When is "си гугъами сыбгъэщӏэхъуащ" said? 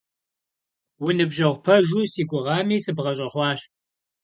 2.13-3.59